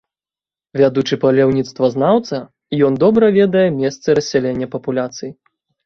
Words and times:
Вядучы 0.79 1.15
паляўніцтвазнаўца, 1.25 2.41
ён 2.91 2.99
добра 3.07 3.25
ведае 3.39 3.67
месцы 3.81 4.07
рассялення 4.21 4.67
папуляцый. 4.77 5.29